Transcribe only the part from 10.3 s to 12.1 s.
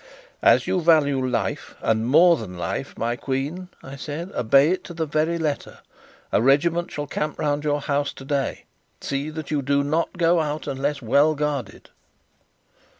out unless well guarded."